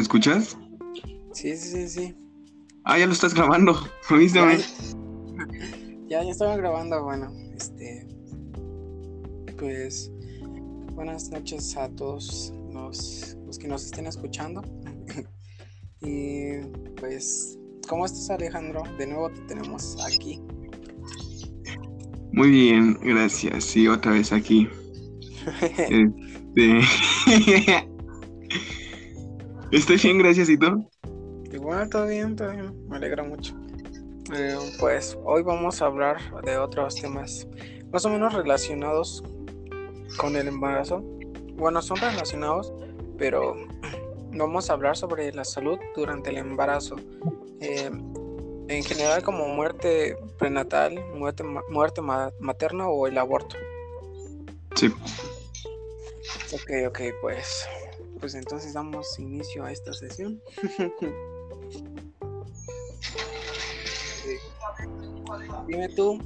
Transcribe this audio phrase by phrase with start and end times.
[0.00, 0.56] ¿me escuchas?
[1.34, 2.14] Sí, sí, sí, sí.
[2.84, 3.78] Ah, ya lo estás grabando.
[4.08, 4.56] Avísame.
[6.08, 8.08] Ya, ya estaba grabando, bueno, este.
[9.58, 10.10] Pues.
[10.94, 14.62] Buenas noches a todos los, los que nos estén escuchando.
[16.00, 16.60] y
[16.98, 18.82] pues, ¿cómo estás, Alejandro?
[18.96, 20.40] De nuevo te tenemos aquí.
[22.32, 23.64] Muy bien, gracias.
[23.64, 24.66] Sí, otra vez aquí.
[25.90, 26.80] este...
[29.72, 30.48] Estoy bien, gracias.
[30.48, 30.88] ¿Y tú?
[31.52, 32.88] Igual, todo bien, todo bien.
[32.88, 33.54] Me alegra mucho.
[34.34, 37.46] Eh, pues hoy vamos a hablar de otros temas
[37.92, 39.22] más o menos relacionados
[40.16, 41.02] con el embarazo.
[41.54, 42.72] Bueno, son relacionados,
[43.18, 43.54] pero
[44.32, 46.96] vamos a hablar sobre la salud durante el embarazo.
[47.60, 47.90] Eh,
[48.68, 53.56] en general como muerte prenatal, muerte, muerte materna o el aborto.
[54.76, 54.92] Sí.
[56.52, 57.68] Ok, ok, pues,
[58.20, 60.40] pues entonces damos inicio a esta sesión.
[65.66, 66.18] Dime tú,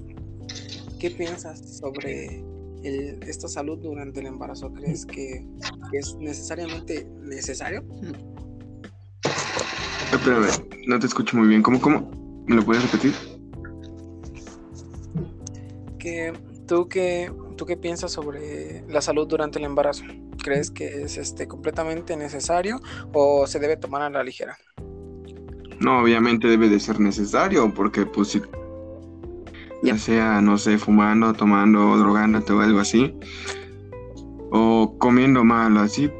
[0.99, 2.45] ¿qué piensas sobre
[2.83, 4.73] esta salud durante el embarazo?
[4.73, 5.47] ¿Crees que,
[5.93, 7.85] es necesariamente necesario?
[10.13, 10.49] Espérame,
[10.87, 11.63] no te escucho muy bien.
[11.63, 12.11] ¿Cómo, cómo?
[12.47, 13.15] ¿Me lo puedes repetir?
[15.99, 16.33] ¿Qué,
[16.67, 20.05] tú, qué, ¿Tú qué piensas sobre la salud durante el embarazo?
[20.45, 22.79] ¿Crees que es este, completamente necesario
[23.15, 24.59] o se debe tomar a la ligera?
[25.81, 28.43] No, obviamente debe de ser necesario porque pues si
[29.83, 33.15] ya sea, no sé, fumando, tomando, drogándote o algo así,
[34.51, 36.11] o comiendo mal o así,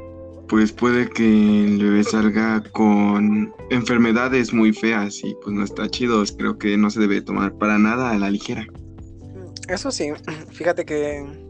[0.47, 6.23] pues puede que el bebé salga con enfermedades muy feas y pues no está chido.
[6.35, 8.65] Creo que no se debe tomar para nada a la ligera.
[9.67, 10.09] Eso sí,
[10.51, 11.44] fíjate que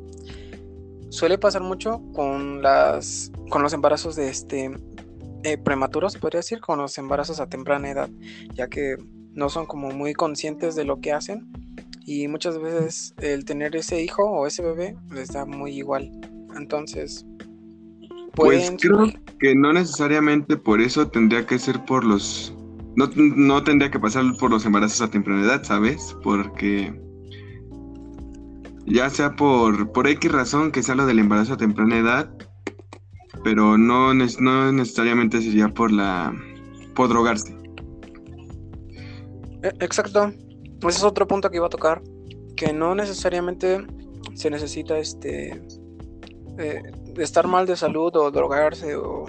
[1.10, 4.72] suele pasar mucho con las con los embarazos de este
[5.44, 8.10] eh, prematuros, podría decir, con los embarazos a temprana edad,
[8.56, 8.98] ya que
[9.34, 11.48] no son como muy conscientes de lo que hacen
[12.06, 16.10] y muchas veces el tener ese hijo o ese bebé les da muy igual.
[16.56, 17.26] Entonces,
[18.34, 22.56] pues creo que no necesariamente por eso tendría que ser por los
[22.96, 26.16] no, no tendría que pasar por los embarazos a temprana edad, ¿sabes?
[26.24, 26.94] Porque
[28.86, 32.30] ya sea por, por X razón que sea lo del embarazo a temprana edad,
[33.44, 36.34] pero no, no necesariamente sería por la
[36.96, 37.56] por drogarse.
[39.64, 40.32] E, exacto.
[40.80, 42.02] Ese es otro punto que iba a tocar,
[42.56, 43.86] que no necesariamente
[44.36, 45.62] se necesita este
[46.58, 46.82] eh,
[47.18, 49.26] estar mal de salud o drogarse o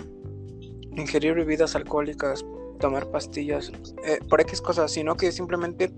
[0.93, 2.44] ingerir bebidas alcohólicas,
[2.81, 3.73] tomar pastillas,
[4.05, 5.93] eh, por X cosas, sino que simplemente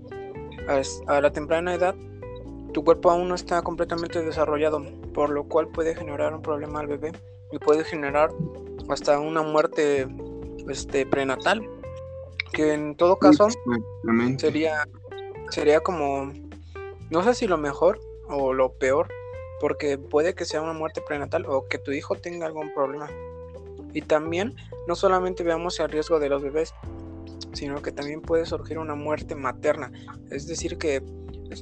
[1.07, 1.95] a la temprana edad
[2.73, 6.87] tu cuerpo aún no está completamente desarrollado, por lo cual puede generar un problema al
[6.87, 7.11] bebé
[7.51, 8.31] y puede generar
[8.89, 10.07] hasta una muerte
[10.67, 11.67] este, prenatal,
[12.53, 13.47] que en todo caso
[14.37, 14.87] sería,
[15.49, 16.31] sería como,
[17.09, 19.07] no sé si lo mejor o lo peor,
[19.59, 23.09] porque puede que sea una muerte prenatal o que tu hijo tenga algún problema.
[23.93, 24.55] Y también
[24.87, 26.73] no solamente veamos el riesgo de los bebés,
[27.53, 29.91] sino que también puede surgir una muerte materna,
[30.29, 31.01] es decir que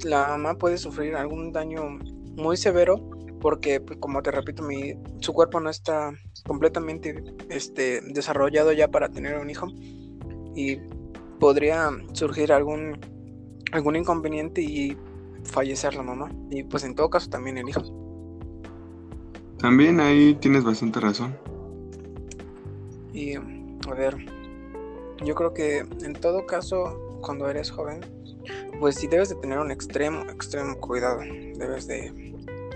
[0.03, 1.99] la mamá puede sufrir algún daño
[2.35, 3.09] muy severo
[3.39, 6.11] porque, pues, como te repito, mi, su cuerpo no está
[6.45, 9.67] completamente este, desarrollado ya para tener un hijo
[10.55, 10.77] y
[11.39, 12.99] podría surgir algún,
[13.71, 14.97] algún inconveniente y
[15.43, 17.81] fallecer la mamá y pues en todo caso también el hijo.
[19.59, 21.35] También ahí tienes bastante razón.
[23.13, 24.17] Y a ver,
[25.23, 28.01] yo creo que en todo caso cuando eres joven
[28.79, 31.19] pues sí debes de tener un extremo, extremo cuidado.
[31.19, 32.35] Debes de,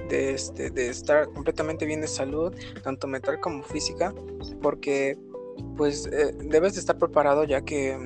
[0.09, 4.13] de, este, de estar completamente bien de salud, tanto mental como física,
[4.61, 5.17] porque
[5.77, 7.97] pues eh, debes de estar preparado ya que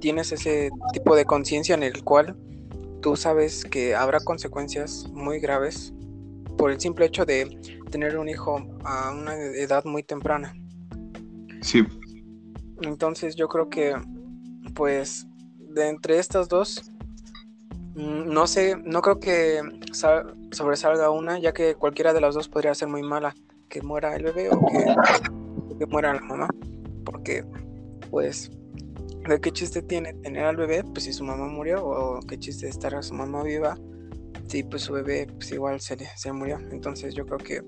[0.00, 2.36] tienes ese tipo de conciencia en el cual
[3.00, 5.92] tú sabes que habrá consecuencias muy graves
[6.56, 7.58] por el simple hecho de
[7.90, 10.54] tener un hijo a una edad muy temprana.
[11.60, 11.84] Sí.
[12.82, 13.94] Entonces yo creo que
[14.74, 15.26] pues
[15.58, 16.91] de entre estas dos
[17.94, 19.60] no sé, no creo que
[20.52, 23.34] sobresalga una, ya que cualquiera de las dos podría ser muy mala,
[23.68, 24.64] que muera el bebé o
[25.78, 26.48] que, muera la mamá,
[27.04, 27.44] porque
[28.10, 28.50] pues
[29.28, 32.68] de qué chiste tiene tener al bebé, pues si su mamá murió, o qué chiste
[32.68, 33.76] estar a su mamá viva,
[34.46, 37.62] si pues su bebé pues igual se, se murió, entonces yo creo que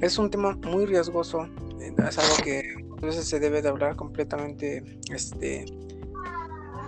[0.00, 1.44] es un tema muy riesgoso,
[1.80, 4.82] eh, es algo que a veces se debe de hablar completamente,
[5.12, 5.64] este,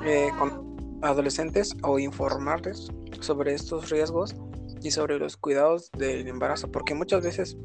[0.04, 0.69] eh, con
[1.02, 4.34] adolescentes o informarles sobre estos riesgos
[4.82, 7.56] y sobre los cuidados del embarazo, porque muchas veces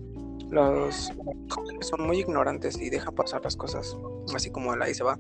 [0.50, 1.12] los
[1.50, 3.98] jóvenes son muy ignorantes y dejan pasar las cosas
[4.34, 5.18] así como y se va.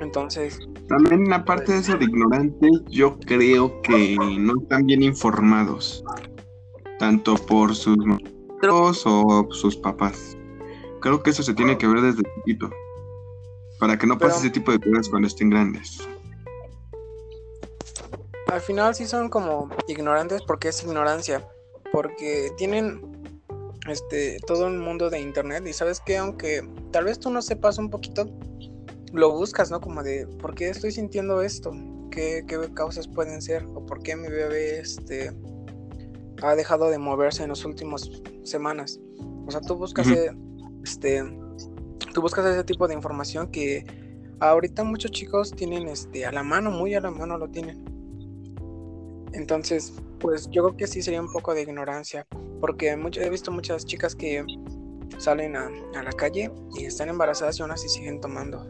[0.00, 0.58] Entonces.
[0.88, 6.04] También, aparte de eso de ignorantes, yo creo que no están bien informados.
[6.98, 10.36] Tanto por sus maestros o sus papás.
[11.00, 12.70] Creo que eso se tiene que ver desde chiquito.
[13.78, 16.00] Para que no pase ese tipo de cosas cuando estén grandes.
[18.48, 21.46] Al final sí son como ignorantes porque es ignorancia.
[21.92, 23.18] Porque tienen
[23.88, 25.66] este todo el mundo de internet.
[25.66, 28.26] Y sabes que aunque tal vez tú no sepas un poquito,
[29.12, 29.80] lo buscas, ¿no?
[29.80, 31.72] Como de ¿por qué estoy sintiendo esto?
[32.10, 33.64] ¿Qué, causas pueden ser?
[33.74, 35.32] ¿O por qué mi bebé este
[36.42, 38.10] ha dejado de moverse en las últimas
[38.44, 38.98] semanas?
[39.46, 40.08] O sea, tú buscas
[40.82, 41.22] este
[42.14, 43.84] tú buscas ese tipo de información que
[44.40, 47.97] ahorita muchos chicos tienen este a la mano, muy a la mano lo tienen.
[49.32, 52.26] Entonces, pues yo creo que sí sería un poco de ignorancia,
[52.60, 54.44] porque he visto muchas chicas que
[55.18, 58.66] salen a, la calle y están embarazadas y aún así siguen tomando.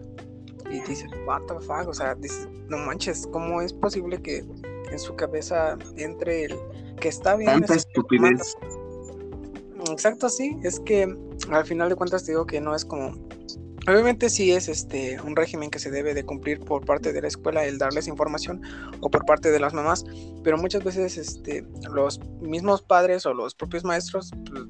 [0.70, 4.44] Y dices, what the fuck, o sea, dices, no manches, ¿cómo es posible que
[4.90, 6.56] en su cabeza entre el
[7.00, 7.50] que está bien?
[7.52, 8.54] Tanta estupidez.
[9.90, 11.08] Exacto, sí, es que
[11.50, 13.12] al final de cuentas te digo que no es como
[13.88, 17.28] Obviamente sí es este un régimen que se debe de cumplir por parte de la
[17.28, 18.60] escuela el darles información
[19.00, 20.04] o por parte de las mamás,
[20.44, 24.64] pero muchas veces este los mismos padres o los propios maestros pues,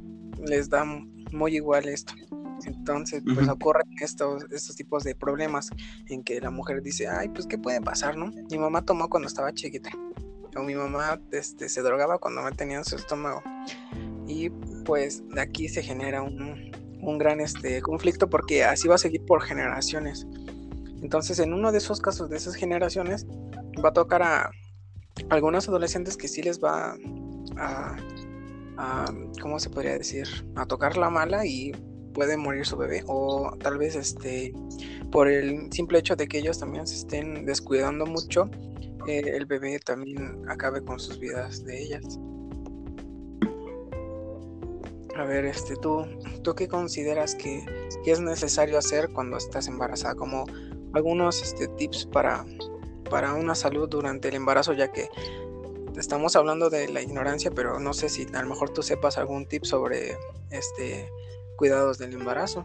[0.49, 2.15] les dan muy igual esto.
[2.65, 5.71] Entonces, pues ocurren estos, estos tipos de problemas
[6.07, 8.33] en que la mujer dice, ay, pues qué puede pasar, ¿no?
[8.51, 9.91] Mi mamá tomó cuando estaba chiquita.
[10.57, 13.43] O mi mamá este, se drogaba cuando me tenía en su estómago.
[14.27, 14.51] Y
[14.85, 19.25] pues de aquí se genera un, un gran este, conflicto porque así va a seguir
[19.25, 20.27] por generaciones.
[21.03, 23.27] Entonces, en uno de esos casos, de esas generaciones,
[23.85, 24.51] va a tocar a
[25.31, 26.97] algunos adolescentes que sí les va
[27.57, 27.97] a,
[29.41, 30.27] ¿cómo se podría decir?
[30.57, 31.73] A tocar la mala y
[32.15, 33.05] puede morir su bebé.
[33.07, 34.53] O tal vez este,
[35.11, 38.51] por el simple hecho de que ellos también se estén descuidando mucho,
[39.07, 42.19] eh, el bebé también acabe con sus vidas de ellas.
[45.19, 46.07] A ver, este, ¿tú,
[46.45, 47.65] ¿tú qué consideras que,
[48.07, 50.15] es necesario hacer cuando estás embarazada?
[50.15, 50.47] Como
[50.95, 52.47] algunos este, tips para,
[53.11, 55.09] para una salud durante el embarazo, ya que
[55.97, 59.47] estamos hablando de la ignorancia, pero no sé si a lo mejor tú sepas algún
[59.47, 60.17] tip sobre
[60.51, 61.11] este
[61.57, 62.65] cuidados del embarazo.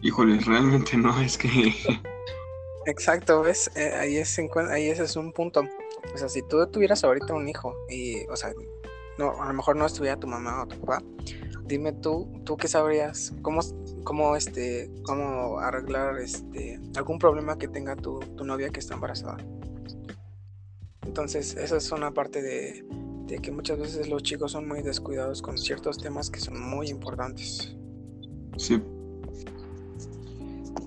[0.00, 1.74] Híjole, realmente no, es que...
[2.86, 3.70] Exacto, ¿ves?
[3.76, 4.38] Eh, ahí, es,
[4.70, 5.64] ahí ese es un punto.
[6.14, 8.54] O sea, si tú tuvieras ahorita un hijo y, o sea,
[9.18, 11.02] no, a lo mejor no estuviera tu mamá o tu papá,
[11.66, 13.60] dime tú, tú qué sabrías, cómo,
[14.04, 19.38] cómo, este, cómo arreglar este, algún problema que tenga tu, novia que está embarazada.
[21.02, 22.84] Entonces, esa es una parte de,
[23.26, 26.88] de que muchas veces los chicos son muy descuidados con ciertos temas que son muy
[26.88, 27.76] importantes.
[28.56, 28.82] Sí.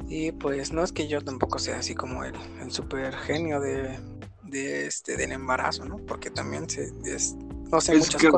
[0.09, 3.99] Y pues no es que yo tampoco sea así como el, el super genio de,
[4.43, 5.97] de este, del embarazo, ¿no?
[5.97, 7.35] Porque también se, es,
[7.71, 8.29] no sé es que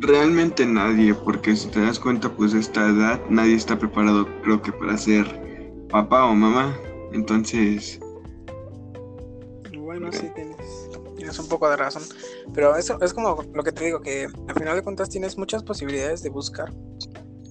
[0.00, 4.60] realmente nadie, porque si te das cuenta, pues a esta edad nadie está preparado, creo
[4.62, 6.76] que para ser papá o mamá.
[7.12, 8.00] Entonces.
[9.76, 12.02] Bueno, sí, tienes, tienes un poco de razón.
[12.54, 15.62] Pero eso es como lo que te digo, que al final de cuentas tienes muchas
[15.62, 16.72] posibilidades de buscar.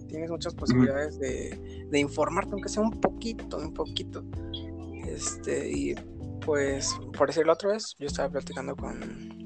[0.07, 4.23] Tienes muchas posibilidades de, de informarte, aunque sea un poquito, un poquito.
[5.05, 5.95] Este, y
[6.43, 9.38] pues, por decirlo otra vez, yo estaba platicando con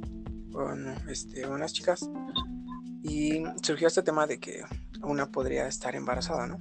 [0.53, 2.09] con este, unas chicas
[3.01, 4.63] y surgió este tema de que
[5.03, 6.57] una podría estar embarazada, ¿no?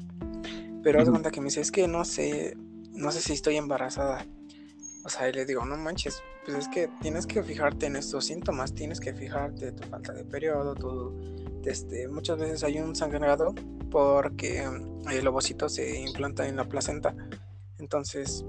[0.82, 2.56] Pero haz cuenta que me dice, es que no sé,
[2.90, 4.26] no sé si estoy embarazada.
[5.04, 8.24] O sea, y le digo, no manches, pues es que tienes que fijarte en estos
[8.24, 13.54] síntomas, tienes que fijarte tu falta de periodo, tu, este, muchas veces hay un sangrado
[13.90, 14.68] porque
[15.10, 17.14] el ovocito se implanta en la placenta.
[17.78, 18.44] Entonces,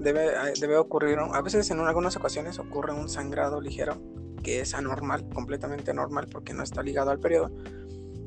[0.00, 4.00] debe, debe ocurrir, a veces en algunas ocasiones ocurre un sangrado ligero
[4.48, 7.50] que es anormal, completamente anormal porque no está ligado al periodo.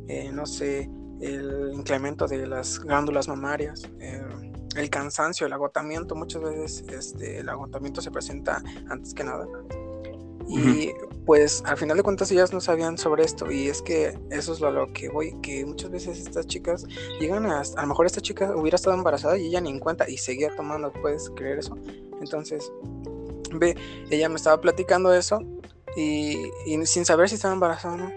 [0.07, 0.87] Eh, no sé,
[1.19, 4.21] el incremento de las glándulas mamarias, eh,
[4.75, 9.47] el cansancio, el agotamiento, muchas veces este, el agotamiento se presenta antes que nada.
[10.47, 10.91] Y
[11.25, 14.59] pues al final de cuentas ellas no sabían sobre esto y es que eso es
[14.59, 16.85] lo, que voy, que muchas veces estas chicas
[17.19, 20.07] llegan a, a lo mejor esta chica hubiera estado embarazada y ella ni en cuenta
[20.09, 21.77] y seguía tomando, ¿puedes creer eso?
[22.19, 22.71] Entonces,
[23.53, 23.75] ve,
[24.09, 25.39] ella me estaba platicando eso
[25.95, 26.51] y,
[26.85, 28.11] sin saber si estaba embarazada o no.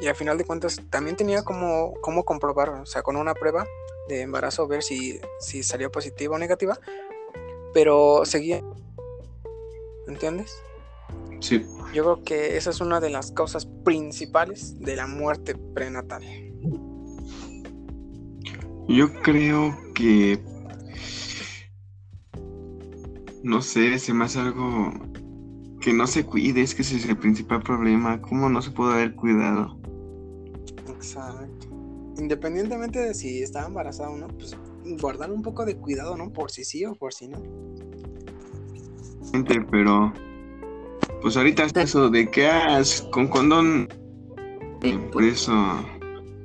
[0.00, 3.66] Y al final de cuentas también tenía como, como comprobar, o sea, con una prueba
[4.08, 6.78] de embarazo, ver si, si salió positiva o negativa,
[7.74, 8.62] pero seguía.
[10.06, 10.56] ¿Entiendes?
[11.40, 11.66] Sí.
[11.92, 16.22] Yo creo que esa es una de las causas principales de la muerte prenatal.
[18.88, 20.40] Yo creo que
[23.42, 24.92] no sé, se me hace algo
[25.80, 28.20] que no se cuide, es que ese es el principal problema.
[28.20, 29.78] ¿Cómo no se puede haber cuidado?
[30.88, 31.68] Exacto.
[32.18, 34.56] Independientemente de si estaba embarazada o no, pues
[35.00, 36.30] guardar un poco de cuidado, ¿no?
[36.32, 37.42] Por si sí o por si no.
[39.70, 40.12] Pero,
[41.22, 43.88] pues ahorita es eso de que has con condón,
[45.12, 45.54] por eso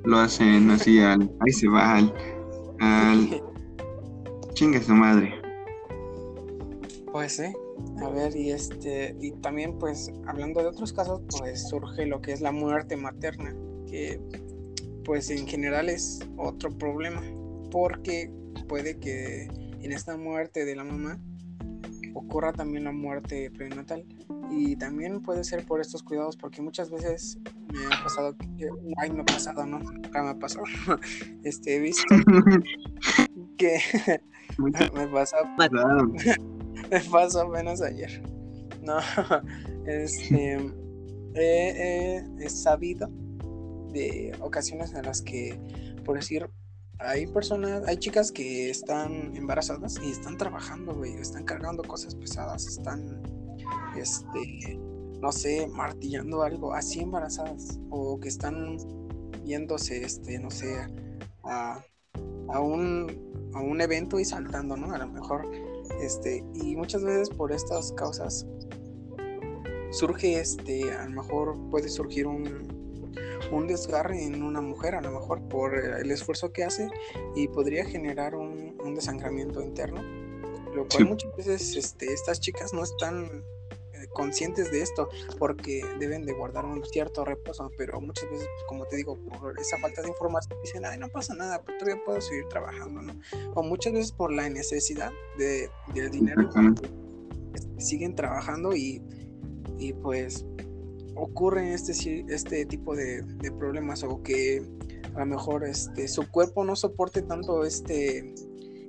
[0.04, 2.14] lo hacen así al, ahí se va al,
[2.80, 3.42] al
[4.54, 5.34] chingue su madre.
[7.12, 7.65] Pues sí.
[8.02, 12.32] A ver, y este, y también pues hablando de otros casos, pues surge lo que
[12.32, 13.54] es la muerte materna,
[13.86, 14.20] que
[15.04, 17.22] pues en general es otro problema,
[17.70, 18.30] porque
[18.68, 19.48] puede que
[19.80, 21.18] en esta muerte de la mamá
[22.16, 24.04] ocurra también la muerte prenatal.
[24.50, 27.38] Y también puede ser por estos cuidados porque muchas veces
[27.72, 28.68] me ha pasado que
[28.98, 30.64] ay me ha pasado no nunca me ha pasado.
[31.42, 32.04] Este he visto
[33.58, 33.78] que
[34.58, 35.36] me pasó
[36.90, 38.22] me pasó apenas ayer.
[38.82, 38.98] No,
[39.86, 40.72] este,
[41.34, 43.08] he, sabido
[43.92, 45.58] de ocasiones en las que,
[46.04, 46.48] por decir,
[46.98, 52.66] hay personas, hay chicas que están embarazadas y están trabajando, güey, están cargando cosas pesadas,
[52.66, 53.20] están,
[53.96, 54.78] este,
[55.20, 58.78] no sé, martillando algo, así embarazadas, o que están
[59.44, 60.74] viéndose, este, no sé,
[61.44, 61.82] a,
[62.48, 64.94] a un, a un evento y saltando, ¿no?
[64.94, 65.50] A lo mejor
[66.00, 68.46] este, y muchas veces por estas causas
[69.90, 73.12] surge este, a lo mejor puede surgir un,
[73.50, 76.90] un desgarre en una mujer, a lo mejor por el esfuerzo que hace
[77.34, 80.02] y podría generar un, un desangramiento interno,
[80.74, 83.44] lo cual muchas veces este, estas chicas no están
[84.16, 88.86] conscientes de esto porque deben de guardar un cierto reposo, pero muchas veces, pues, como
[88.86, 92.20] te digo, por esa falta de información dicen, ay, no pasa nada, pues todavía puedo
[92.22, 93.12] seguir trabajando, ¿no?
[93.54, 96.48] O muchas veces por la necesidad de, del dinero,
[97.54, 99.02] este, siguen trabajando y,
[99.78, 100.46] y pues
[101.14, 104.62] ocurren este, este tipo de, de, problemas o que
[105.14, 108.34] a lo mejor este, su cuerpo no soporte tanto este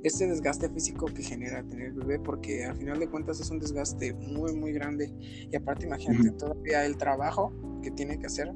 [0.07, 4.13] este desgaste físico que genera tener bebé, porque al final de cuentas es un desgaste
[4.13, 5.11] muy, muy grande.
[5.51, 8.51] Y aparte, imagínate, todavía el trabajo que tiene que hacer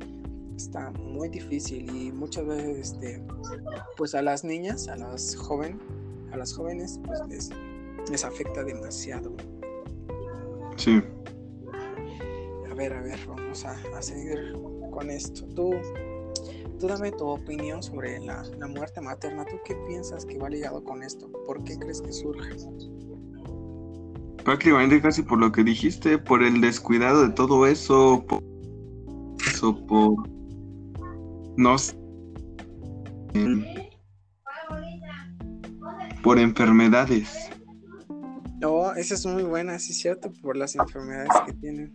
[0.56, 3.24] está muy difícil y muchas veces, este,
[3.98, 5.78] pues a las niñas, a las jóvenes,
[6.32, 7.50] a las jóvenes, pues les,
[8.10, 9.36] les afecta demasiado.
[10.78, 11.02] Sí.
[12.70, 14.54] A ver, a ver, vamos a, a seguir
[14.92, 15.46] con esto.
[15.48, 15.72] Tú,
[16.82, 19.46] tú dame tu opinión sobre la, muerte materna.
[19.46, 21.32] ¿Tú qué piensas que va ligado con esto?
[21.46, 22.56] ¿Por qué crees que surge?
[24.44, 28.44] Prácticamente casi por lo que dijiste, por el descuidado de todo eso, por
[29.48, 30.28] eso, por
[31.58, 31.96] no sé,
[36.24, 37.50] por enfermedades.
[38.60, 41.94] No, esa es muy buena, sí es cierto, por las enfermedades que tienen.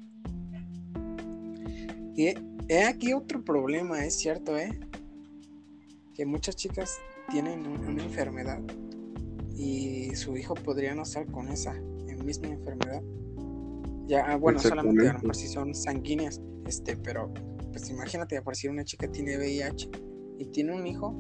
[2.15, 4.79] Y He aquí otro problema, es cierto, ¿eh?
[6.15, 6.99] Que muchas chicas
[7.31, 8.61] tienen una enfermedad
[9.57, 11.75] y su hijo podría no estar con esa
[12.25, 13.03] misma enfermedad.
[14.07, 17.33] Ya, ah, bueno, solamente a lo mejor si son sanguíneas, este, pero
[17.73, 19.91] pues imagínate, por si una chica tiene VIH
[20.39, 21.15] y tiene un hijo,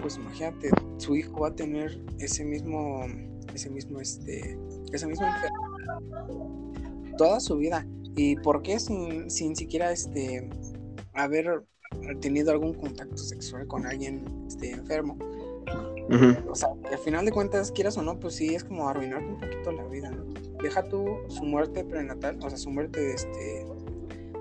[0.00, 3.04] pues imagínate, su hijo va a tener ese mismo,
[3.54, 4.58] ese mismo, este,
[4.92, 6.58] esa misma enfermedad
[7.18, 7.86] toda su vida.
[8.18, 10.50] ¿Y por qué sin, sin siquiera este,
[11.14, 11.64] haber
[12.20, 15.16] tenido algún contacto sexual con alguien este, enfermo?
[16.50, 19.38] O sea, al final de cuentas, quieras o no, pues sí, es como arruinarte un
[19.38, 20.24] poquito la vida, ¿no?
[20.60, 23.64] Deja tú su muerte prenatal, o sea, su muerte, este,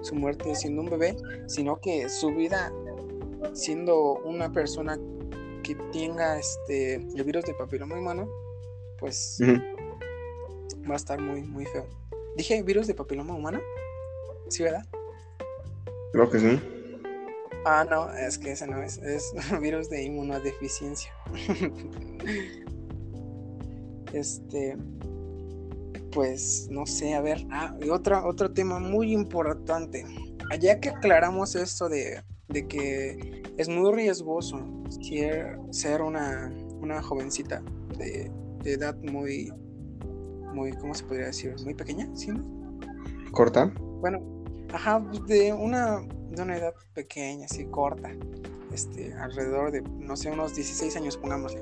[0.02, 1.16] su muerte siendo un bebé,
[1.46, 2.74] sino que su vida
[3.54, 4.98] siendo una persona
[5.62, 8.28] que tenga este el virus de papiloma humano,
[9.00, 9.38] pues
[10.90, 12.07] va a estar muy, muy feo.
[12.38, 13.60] Dije virus de papiloma humano.
[14.48, 14.86] ¿Sí, verdad?
[16.14, 16.62] Creo que sí.
[17.66, 19.00] Ah, no, es que ese no es.
[19.00, 21.12] Es virus de inmunodeficiencia.
[24.14, 24.78] este.
[26.12, 27.44] Pues no sé, a ver.
[27.50, 30.06] Ah, y otro, otro tema muy importante.
[30.52, 34.64] Allá que aclaramos esto de, de que es muy riesgoso
[35.72, 37.64] ser, una, una jovencita
[37.98, 38.32] de,
[38.64, 39.52] de edad muy
[40.58, 41.54] muy, ¿cómo se podría decir?
[41.64, 42.34] Muy pequeña, ¿sí?
[43.32, 43.72] ¿Corta?
[44.02, 44.20] Bueno,
[44.74, 48.12] ajá, de una, de una edad pequeña, así corta,
[48.74, 51.62] este, alrededor de, no sé, unos 16 años, pongámosle.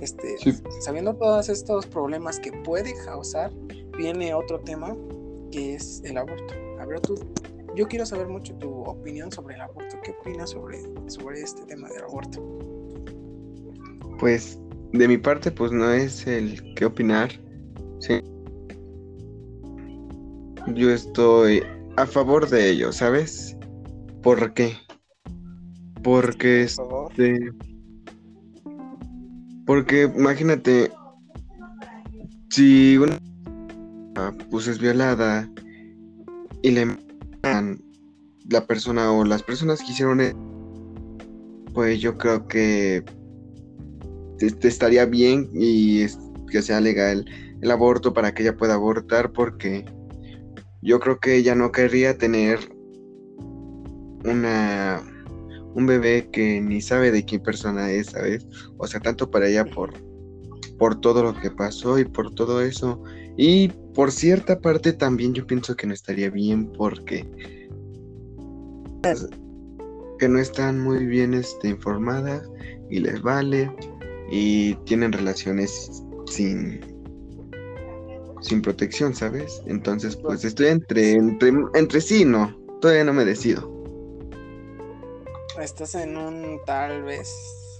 [0.00, 0.36] Este,
[0.80, 3.52] sabiendo todos estos problemas que puede causar,
[3.96, 4.96] viene otro tema
[5.52, 6.54] que es el aborto.
[6.80, 7.14] A ver, tú,
[7.76, 9.96] yo quiero saber mucho tu opinión sobre el aborto.
[10.02, 12.42] ¿Qué opinas sobre, sobre este tema del aborto?
[14.18, 14.58] Pues
[14.92, 17.30] de mi parte, pues no es el qué opinar.
[18.02, 18.20] Sí.
[20.74, 21.62] Yo estoy
[21.96, 23.56] a favor de ello, ¿sabes?
[24.22, 24.76] ¿Por qué?
[26.02, 27.52] Porque este.
[29.66, 30.90] Porque imagínate,
[32.50, 33.16] si una
[34.50, 35.48] pues es violada
[36.62, 36.96] y le
[38.48, 40.34] la persona o las personas que hicieron e-,
[41.72, 43.04] pues yo creo que
[44.40, 46.04] estaría bien y
[46.50, 47.24] que sea legal
[47.62, 49.84] el aborto para que ella pueda abortar porque
[50.82, 52.58] yo creo que ella no querría tener
[54.24, 55.02] una
[55.74, 58.46] un bebé que ni sabe de qué persona es, ¿sabes?
[58.76, 59.94] O sea, tanto para ella por
[60.78, 63.00] por todo lo que pasó y por todo eso.
[63.36, 67.24] Y por cierta parte también yo pienso que no estaría bien porque
[70.18, 72.48] que no están muy bien este, informadas
[72.90, 73.74] y les vale
[74.30, 76.91] y tienen relaciones sin
[78.42, 79.62] sin protección, ¿sabes?
[79.66, 83.70] Entonces, pues estoy entre entre entre sí, no, todavía no me decido.
[85.58, 87.28] Estás en un tal vez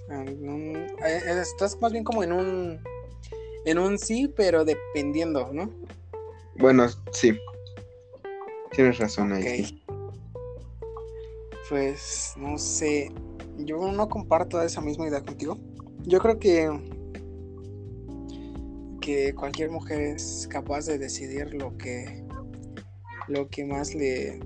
[0.08, 2.80] en un, eh, estás más bien como en un
[3.64, 5.70] en un sí, pero dependiendo, ¿no?
[6.56, 7.36] Bueno, sí.
[8.72, 9.84] Tienes razón ahí.
[11.68, 13.12] Pues no sé,
[13.58, 15.58] yo no comparto esa misma idea contigo.
[16.04, 16.68] Yo creo que
[19.02, 22.24] que cualquier mujer es capaz de decidir lo que
[23.28, 24.40] lo que más le,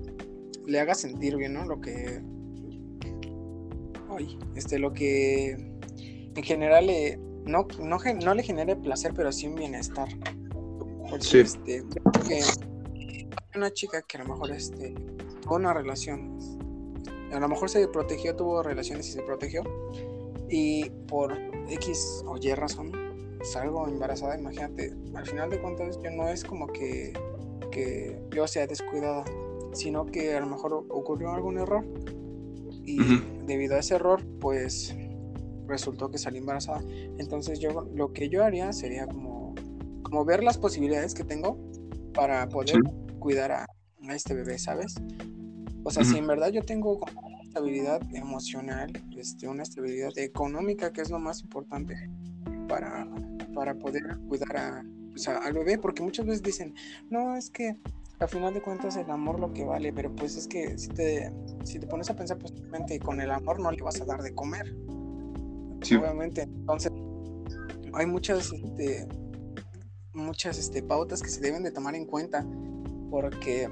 [0.65, 1.65] le haga sentir bien, ¿no?
[1.65, 2.21] Lo que
[4.09, 9.55] ay, este lo que en general le, no, no, le genere placer, pero sí un
[9.55, 10.07] bienestar.
[11.09, 11.39] Porque sí.
[11.39, 11.83] este,
[12.27, 12.41] que
[13.55, 14.93] una chica que a lo mejor este
[15.41, 16.37] tuvo una relación
[17.31, 19.63] a lo mejor se protegió, tuvo relaciones y se protegió
[20.49, 21.37] y por
[21.69, 23.06] X o Y razón
[23.51, 27.13] salgo embarazada, imagínate, al final de cuentas yo no es como que,
[27.71, 29.25] que yo sea descuidada,
[29.73, 31.85] sino que a lo mejor ocurrió algún error.
[32.83, 32.99] Y
[33.45, 34.95] debido a ese error pues
[35.67, 36.81] resultó que salí embarazada.
[37.17, 39.55] Entonces yo lo que yo haría sería como,
[40.03, 41.57] como ver las posibilidades que tengo
[42.13, 42.79] para poder
[43.19, 43.67] cuidar a,
[44.09, 44.95] este bebé, ¿sabes?
[45.83, 51.01] O sea, si en verdad yo tengo una estabilidad emocional, este, una estabilidad económica, que
[51.01, 52.09] es lo más importante
[52.69, 53.05] para,
[53.57, 56.75] para poder cuidar a, pues, al bebé, porque muchas veces dicen,
[57.09, 57.75] no, es que
[58.19, 61.33] al final de cuentas el amor lo que vale, pero pues es que si te,
[61.63, 64.35] si te pones a pensar positivamente con el amor no le vas a dar de
[64.35, 64.75] comer.
[65.81, 66.91] Obviamente, entonces
[67.93, 69.07] hay muchas, este,
[70.13, 72.45] muchas este, pautas que se deben de tomar en cuenta
[73.09, 73.69] porque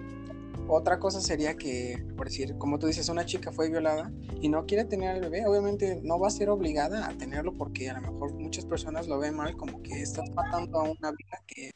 [0.67, 4.65] otra cosa sería que, por decir, como tú dices, una chica fue violada y no
[4.65, 8.11] quiere tener al bebé, obviamente no va a ser obligada a tenerlo porque a lo
[8.11, 11.71] mejor muchas personas lo ven mal como que estás matando a una vida que,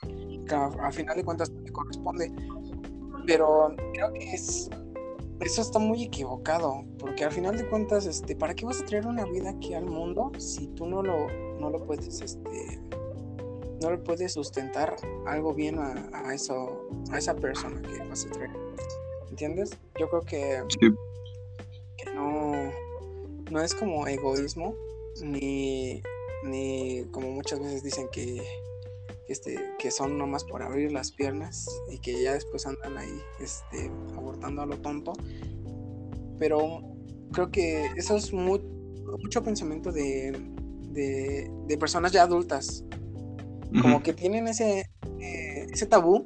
[0.53, 2.31] a, final de cuentas no te corresponde.
[3.25, 4.69] Pero creo que es,
[5.41, 9.05] eso está muy equivocado, porque al final de cuentas, este, ¿para qué vas a traer
[9.05, 11.27] una vida aquí al mundo si tú no lo,
[11.59, 12.81] no lo puedes, este,
[13.81, 18.51] no le puedes sustentar algo bien a, eso, a esa persona que vas a traer?
[19.29, 19.71] ¿Entiendes?
[19.99, 20.63] Yo creo que,
[22.13, 22.71] no,
[23.51, 24.75] no es como egoísmo,
[25.23, 26.01] ni,
[26.43, 28.41] ni como muchas veces dicen que
[29.29, 33.91] este, que son nomás por abrir las piernas y que ya después andan ahí este,
[34.17, 35.13] abortando a lo tonto.
[36.39, 36.81] Pero
[37.31, 40.31] creo que eso es mucho pensamiento de,
[40.91, 42.83] de, personas ya adultas.
[43.81, 46.25] Como que tienen ese, eh, ese tabú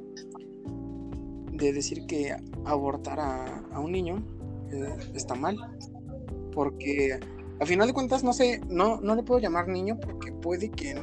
[1.52, 4.22] de decir que abortar a, un niño
[4.70, 5.56] eh, está mal.
[6.52, 7.18] Porque
[7.60, 10.94] al final de cuentas no sé, no, no le puedo llamar niño porque puede que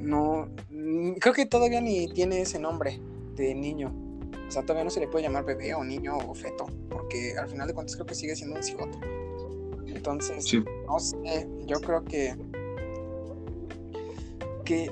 [0.00, 0.48] no,
[1.18, 3.00] creo que todavía ni tiene ese nombre
[3.34, 3.92] de niño.
[4.46, 7.48] O sea, todavía no se le puede llamar bebé o niño o feto, porque al
[7.48, 8.98] final de cuentas creo que sigue siendo un cigoto.
[9.86, 10.54] Entonces,
[10.86, 12.34] no sé, yo creo que
[14.68, 14.90] que,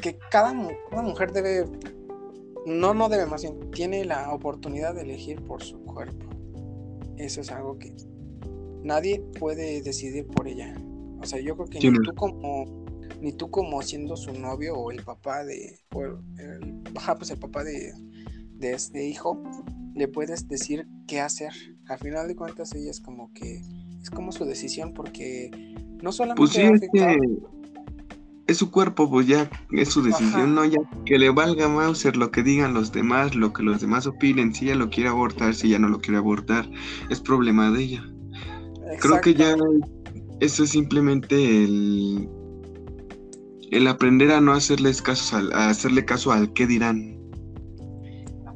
[0.00, 1.64] que cada, mujer debe,
[2.66, 6.26] no, no debe más bien, tiene la oportunidad de elegir por su cuerpo.
[7.16, 7.94] Eso es algo que
[8.82, 10.74] nadie puede decidir por ella.
[11.20, 12.86] O sea, yo creo que ni tú como
[13.20, 16.18] ni tú como siendo su novio o el papá de, o el,
[17.18, 17.92] pues el papá de,
[18.54, 19.42] de este hijo,
[19.94, 21.52] le puedes decir qué hacer.
[21.88, 23.60] Al final de cuentas ella es como que,
[24.00, 25.50] es como su decisión porque
[26.02, 26.40] no solamente...
[26.40, 27.18] Pues sí, es, que
[28.48, 32.30] es su cuerpo, pues ya es su decisión, no ya que le valga Mauser lo
[32.30, 35.68] que digan los demás, lo que los demás opinen, si ella lo quiere abortar, si
[35.68, 36.68] ella no lo quiere abortar,
[37.10, 38.04] es problema de ella.
[39.00, 39.54] Creo que ya
[40.40, 42.26] eso es simplemente el,
[43.70, 47.18] el aprender a no hacerles caso al, a hacerle caso al qué dirán.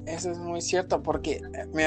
[0.07, 1.43] Eso es muy cierto, porque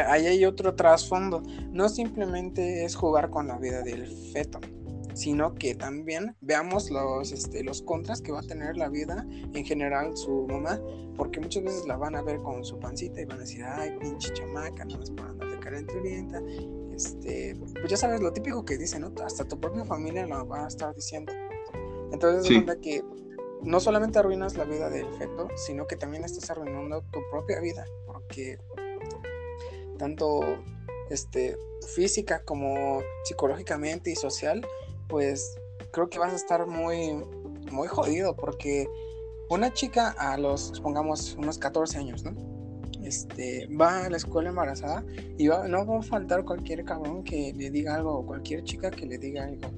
[0.08, 1.42] ahí hay otro trasfondo.
[1.72, 4.60] No simplemente es jugar con la vida del feto,
[5.16, 9.66] sino que también veamos los, este, los contras que va a tener la vida en
[9.66, 10.80] general su mamá,
[11.18, 13.98] porque muchas veces la van a ver con su pancita y van a decir, ay,
[14.00, 16.42] pinche chamaca, no es para andar de calenturienta.
[16.94, 19.12] Este, pues ya sabes lo típico que dicen, ¿no?
[19.26, 21.34] Hasta tu propia familia lo va a estar diciendo.
[22.12, 23.04] Entonces, es verdad que
[23.64, 27.86] no solamente arruinas la vida del feto, sino que también estás arruinando tu propia vida
[28.28, 28.58] que
[29.98, 30.42] tanto
[31.10, 31.58] este,
[31.96, 34.66] física como psicológicamente y social,
[35.08, 35.56] pues
[35.92, 37.24] creo que vas a estar muy,
[37.72, 38.88] muy jodido porque
[39.50, 42.34] una chica a los, supongamos, unos 14 años, ¿no?
[43.04, 45.06] Este, va a la escuela embarazada
[45.38, 48.90] y va, no va a faltar cualquier cabrón que le diga algo o cualquier chica
[48.90, 49.70] que le diga algo.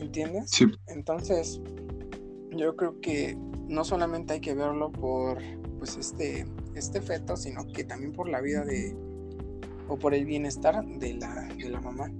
[0.00, 0.50] ¿Entiendes?
[0.88, 1.60] Entonces,
[2.50, 3.36] yo creo que
[3.68, 5.38] no solamente hay que verlo por,
[5.78, 8.96] pues, este, este feto, sino que también por la vida de
[9.86, 12.10] o por el bienestar de la, de la mamá.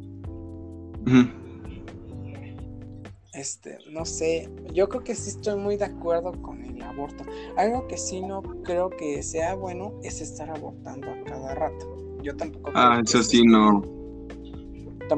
[3.40, 7.24] Este, no sé, yo creo que sí estoy muy de acuerdo con el aborto.
[7.56, 12.18] Algo que sí no creo que sea bueno es estar abortando a cada rato.
[12.22, 12.70] Yo tampoco.
[12.74, 13.82] Ah, eso sí no.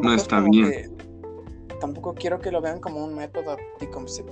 [0.00, 0.96] no está bien.
[1.80, 3.56] tampoco quiero que lo vean como un método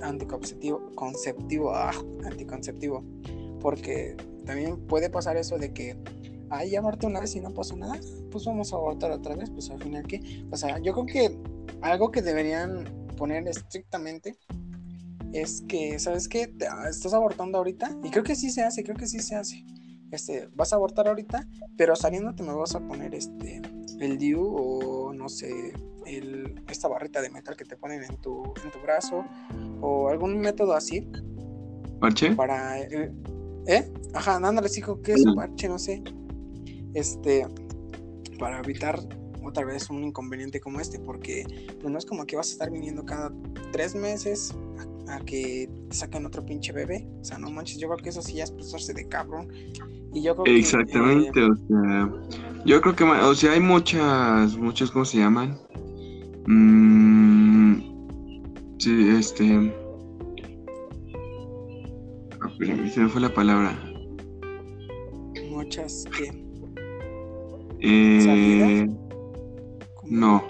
[0.01, 1.91] anticonceptivo, conceptivo, ah,
[2.23, 3.03] anticonceptivo,
[3.59, 5.97] porque también puede pasar eso de que,
[6.49, 7.99] ay, ya aborté una vez y no pasó nada,
[8.31, 11.37] pues vamos a abortar otra vez, pues al final que, o sea, yo creo que
[11.81, 14.35] algo que deberían poner estrictamente
[15.31, 16.51] es que, ¿sabes qué?
[16.67, 19.63] Ah, estás abortando ahorita y creo que sí se hace, creo que sí se hace.
[20.09, 23.61] Este, vas a abortar ahorita, pero saliéndote me vas a poner este
[23.99, 25.71] el DIU o no sé,
[26.07, 29.23] el, esta barrita de metal que te ponen en tu, en tu brazo
[29.81, 31.07] o algún método así.
[31.99, 32.31] ¿Parche?
[32.31, 33.11] Para, eh,
[33.67, 33.93] ¿Eh?
[34.15, 36.01] Ajá, ándale, hijo, que es un parche, no sé.
[36.95, 37.47] Este,
[38.39, 38.99] para evitar
[39.43, 41.45] otra vez un inconveniente como este, porque
[41.79, 43.31] pues no es como que vas a estar viniendo cada
[43.71, 44.55] tres meses
[45.07, 47.07] a, que te saquen otro pinche bebé.
[47.21, 49.47] O sea, no manches, yo creo que eso sí ya es pasarse de cabrón.
[50.13, 52.11] Y yo creo Exactamente, que, o sea,
[52.65, 55.57] yo creo que, o sea, hay muchas, muchas, ¿cómo se llaman?
[56.47, 57.81] Mm,
[58.77, 59.71] sí, este
[62.93, 63.77] se me fue la palabra.
[65.49, 66.31] Muchas que.
[67.79, 68.87] Eh,
[70.11, 70.45] no.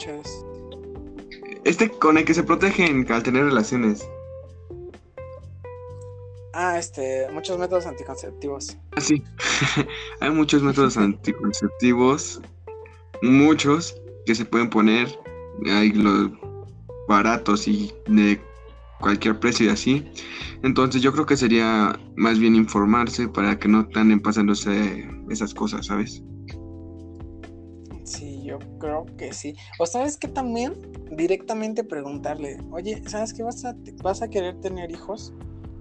[1.63, 4.09] Este con el que se protegen al tener relaciones.
[6.53, 8.75] Ah, este, muchos métodos anticonceptivos.
[8.97, 9.23] Ah, sí.
[10.19, 12.41] Hay muchos métodos anticonceptivos.
[13.21, 15.07] Muchos que se pueden poner.
[15.67, 16.31] Hay los
[17.07, 18.41] baratos y de
[18.99, 20.11] cualquier precio y así.
[20.63, 25.85] Entonces yo creo que sería más bien informarse para que no estén pasándose esas cosas,
[25.85, 26.23] ¿sabes?
[28.51, 29.55] Yo creo que sí.
[29.79, 30.73] O sabes que también
[31.11, 35.33] directamente preguntarle, oye, ¿sabes qué vas a, vas a querer tener hijos?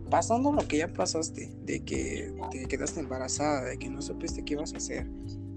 [0.09, 4.55] Pasando lo que ya pasaste, de que te quedaste embarazada, de que no supiste qué
[4.55, 5.09] ibas a hacer.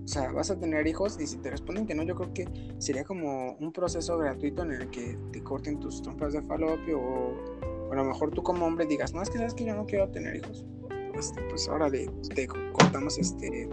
[0.04, 2.48] O sea, vas a tener hijos y si te responden que no, yo creo que
[2.80, 7.92] sería como un proceso gratuito en el que te corten tus trompas de falopio o
[7.92, 10.10] a lo mejor tú como hombre digas, no, es que sabes que yo no quiero
[10.10, 10.66] tener hijos.
[11.14, 13.70] Este, pues ahora te cortamos este.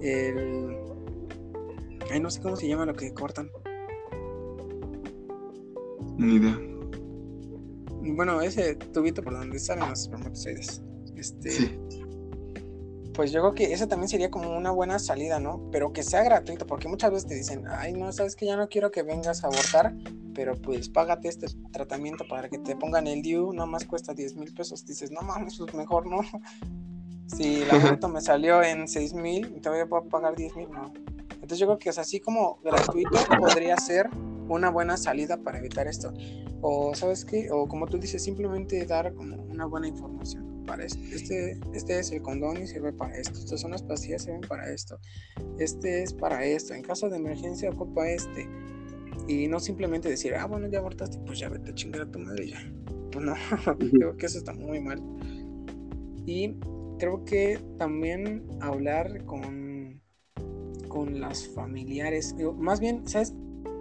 [0.00, 0.76] El.
[2.10, 3.50] Ay, no sé cómo se llama lo que cortan.
[6.16, 6.58] Ni idea.
[8.16, 10.82] Bueno, ese tubito por donde salen los espermatozoides.
[11.16, 11.50] Este.
[11.50, 11.78] Sí
[13.18, 15.68] pues yo creo que esa también sería como una buena salida, ¿no?
[15.72, 18.68] Pero que sea gratuito, porque muchas veces te dicen, ay, no, sabes que ya no
[18.68, 19.92] quiero que vengas a abortar,
[20.36, 24.54] pero pues págate este tratamiento para que te pongan el DIU, más cuesta 10 mil
[24.54, 24.86] pesos.
[24.86, 26.20] Dices, no mames, pues mejor no.
[27.26, 30.92] Si el aborto me salió en 6 mil, te voy a pagar 10 mil, no.
[31.48, 34.10] Entonces yo creo que es así como gratuito podría ser
[34.50, 36.12] una buena salida para evitar esto.
[36.60, 37.48] O, ¿sabes qué?
[37.50, 42.20] O como tú dices, simplemente dar como una buena información para Este, este es el
[42.20, 43.38] condón y sirve para esto.
[43.38, 45.00] Estas son las pastillas sirven para esto.
[45.58, 46.74] Este es para esto.
[46.74, 48.46] En caso de emergencia ocupa este.
[49.26, 52.18] Y no simplemente decir, ah, bueno, ya abortaste, pues ya vete a chingar a tu
[52.18, 52.72] madre ya.
[53.10, 53.32] Pues no,
[53.78, 55.02] creo que eso está muy mal.
[56.26, 56.56] Y
[56.98, 59.67] creo que también hablar con,
[60.88, 63.34] con las familiares, más bien, ¿sabes?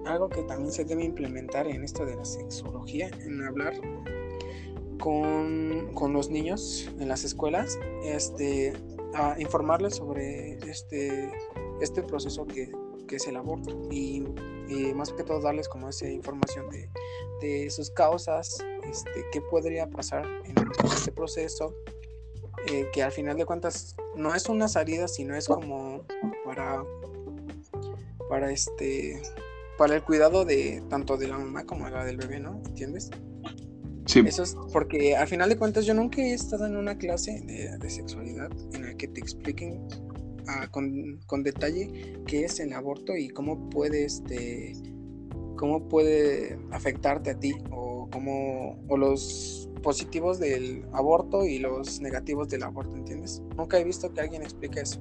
[0.06, 3.74] Algo que también se debe implementar en esto de la sexología, en hablar
[5.00, 8.74] con, los niños en las escuelas, este,
[9.13, 11.32] a informarles sobre este,
[11.82, 12.72] este proceso que
[13.08, 14.24] qué es el aborto y,
[14.93, 16.65] más que todo darles como esa información
[17.39, 21.74] de, sus causas, este, qué podría pasar en este proceso,
[22.65, 26.04] eh, que al final de cuentas no es una salida, sino es como
[26.43, 26.84] para,
[28.30, 29.22] para este
[29.78, 32.60] para el cuidado de tanto de la mamá como la del bebé, ¿no?
[32.65, 33.12] ¿Entiendes?
[34.06, 34.22] Sí.
[34.26, 37.89] Eso es porque al final de cuentas yo nunca he estado en una clase de,
[37.89, 39.88] sexualidad en la que te expliquen
[40.48, 44.74] ah, con, detalle qué es el aborto y cómo puede este
[45.58, 52.50] cómo puede afectarte a ti o cómo o los positivos del aborto y los negativos
[52.50, 53.42] del aborto, ¿entiendes?
[53.56, 55.00] Nunca he visto que alguien explique eso.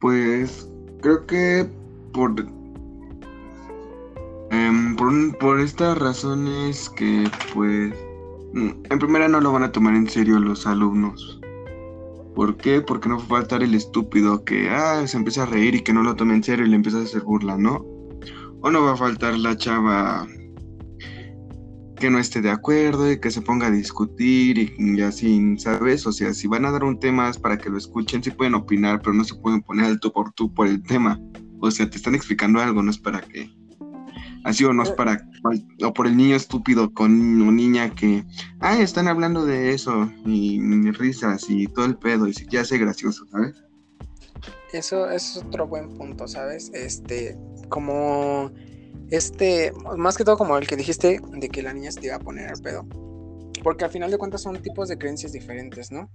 [0.00, 0.68] Pues
[1.00, 1.68] creo que
[2.12, 2.34] por
[4.52, 4.94] Em,
[5.40, 7.94] por, estas razones que, pues,
[8.54, 11.40] en primera no lo van a tomar en serio los alumnos.
[12.34, 12.82] ¿Por qué?
[12.82, 15.94] Porque no va a faltar el estúpido que, ah, se empieza a reír y que
[15.94, 17.86] no lo tome en serio y le empieza a hacer burla, ¿no?
[18.60, 20.26] O no va a faltar la chava
[22.02, 26.04] que no esté de acuerdo y que se ponga a discutir y, así, ¿sabes?
[26.04, 28.56] O sea, si van a dar un tema es para que lo escuchen, sí pueden
[28.56, 31.20] opinar, pero no se pueden poner alto por tú por el tema.
[31.60, 33.48] O sea, te están explicando algo, no es para que
[34.42, 34.94] Así o no es eh.
[34.96, 35.24] para,
[35.84, 38.24] o por el niño estúpido con una niña que,
[38.58, 40.60] ah, están hablando de eso y,
[40.90, 43.62] risas y todo el pedo y ya hace gracioso, ¿sabes?
[44.72, 46.72] Eso, es otro buen punto, ¿sabes?
[46.74, 47.38] Este,
[47.68, 48.50] como,
[49.12, 52.16] este, más que todo como el que dijiste de que la niña se te iba
[52.16, 52.84] a poner al pedo.
[53.62, 56.10] Porque al final de cuentas son tipos de creencias diferentes, ¿no?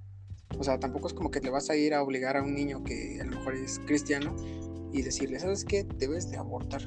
[0.58, 2.84] O sea, tampoco es como que le vas a ir a obligar a un niño
[2.84, 4.36] que a lo mejor es cristiano
[4.92, 5.86] y decirle, ¿sabes qué?
[5.98, 6.82] Debes de abortar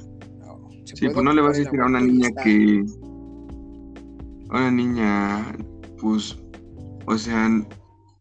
[0.85, 2.83] Sí, pues no le vas a decir a una niña que.
[4.49, 5.57] A una niña,
[5.99, 6.37] pues.
[7.05, 7.49] O sea,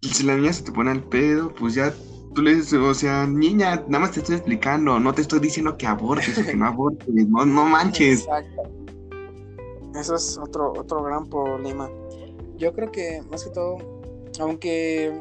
[0.02, 1.92] si la niña se te pone al pedo, pues ya
[2.34, 5.76] tú le dices, o sea, niña, nada más te estoy explicando, no te estoy diciendo
[5.76, 8.20] que abortes o que no abortes, no, no manches.
[8.20, 8.62] Exacto.
[9.98, 11.90] Eso es otro, otro gran problema.
[12.56, 13.78] Yo creo que, más que todo,
[14.38, 15.18] aunque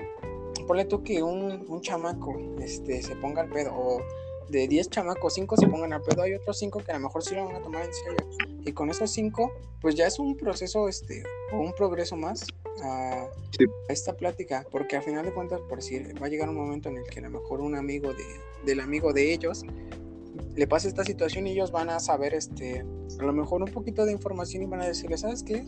[0.68, 4.02] ponle tú que un, un chamaco este, se ponga al pedo o
[4.50, 7.24] de 10 chamacos, 5 se pongan a pedo, hay otros 5 que a lo mejor
[7.24, 8.18] sí lo van a tomar en serio.
[8.66, 12.46] Y con esos 5, pues ya es un proceso, este, o un progreso más
[12.84, 13.28] a,
[13.90, 16.98] esta plática, porque a final de cuentas, por decir, va a llegar un momento en
[16.98, 18.24] el que a lo mejor un amigo de,
[18.66, 19.64] del amigo de ellos
[20.56, 22.86] le pasa esta situación y ellos van a saber, este,
[23.20, 25.66] a lo mejor un poquito de información y van a decirle, ¿sabes qué?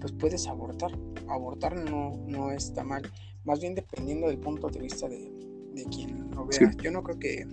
[0.00, 0.92] Pues puedes abortar.
[1.28, 3.10] Abortar no, no está mal.
[3.44, 5.30] Más bien dependiendo del punto de vista de,
[5.74, 6.70] de quien lo vea.
[6.82, 7.46] Yo no creo que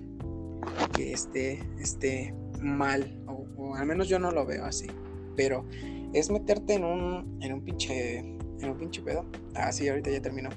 [0.96, 4.88] que esté, esté mal, o, al menos yo no lo veo así,
[5.36, 5.66] pero
[6.14, 9.26] es meterte en un, en un pinche, en un pinche pedo.
[9.56, 10.50] Ah, sí, ahorita ya terminó.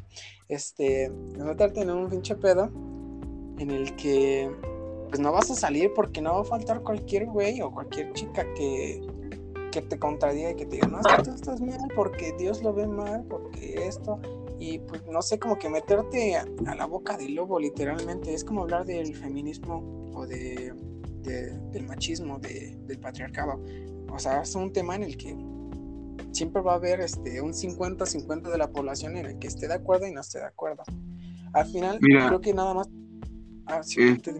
[0.49, 2.71] Este, es meterte en un pinche pedo
[3.59, 4.51] en el que
[5.09, 8.45] pues no vas a salir porque no va a faltar cualquier güey o cualquier chica
[8.55, 9.01] que,
[9.71, 12.62] que te contradiga y que te diga, no, es que tú estás mal porque Dios
[12.62, 14.21] lo ve mal, porque esto,
[14.59, 18.62] y pues no sé, como que meterte a, la boca del lobo literalmente, es como
[18.62, 20.73] hablar del feminismo o de,
[21.23, 23.61] del machismo, de, del patriarcado.
[24.12, 25.37] O sea, es un tema en el que
[26.35, 29.75] siempre va a haber este, un 50-50 de la población en el que esté de
[29.75, 30.83] acuerdo y no esté de acuerdo.
[31.53, 32.88] Al final, creo que nada más...
[33.66, 34.35] Ah, este,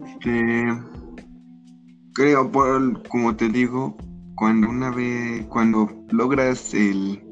[2.13, 3.97] creo, por, como te digo,
[4.35, 7.23] cuando una vez, cuando logras el,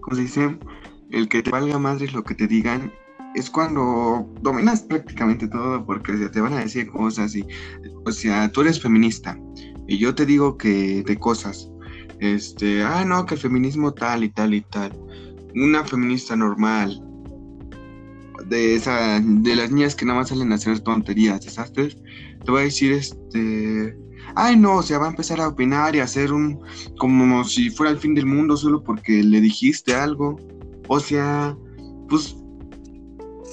[0.00, 0.58] ¿cómo se dice?
[1.12, 2.92] el que te valga madres lo que te digan
[3.34, 7.46] es cuando dominas prácticamente todo porque te van a decir cosas y,
[8.04, 9.38] o sea, tú eres feminista
[9.86, 11.70] y yo te digo que de cosas,
[12.22, 14.92] este, ah, no, que el feminismo tal y tal y tal,
[15.54, 17.02] una feminista normal,
[18.46, 21.96] de esa, de las niñas que nada más salen a hacer tonterías, desastres,
[22.44, 23.96] te voy a decir, este,
[24.34, 26.60] ay no, o sea, va a empezar a opinar y a hacer un,
[26.98, 30.38] como si fuera el fin del mundo solo porque le dijiste algo.
[30.88, 31.56] O sea,
[32.08, 32.36] pues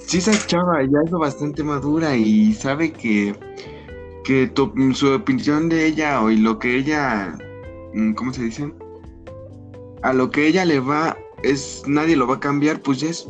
[0.07, 3.35] sí esa chava ya es bastante madura y sabe que,
[4.25, 4.51] que
[4.93, 7.37] su opinión de ella o y lo que ella,
[8.15, 8.71] ¿cómo se dice?
[10.01, 13.27] A lo que ella le va, es nadie lo va a cambiar, pues ya es